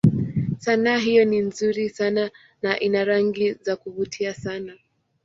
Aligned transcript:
Sanaa 0.59 0.97
hiyo 0.97 1.25
ni 1.25 1.39
nzuri 1.39 1.89
sana 1.89 2.31
na 2.61 2.79
ina 2.79 3.05
rangi 3.05 3.53
za 3.53 3.75
kuvutia 3.75 4.33
sana. 4.33 4.73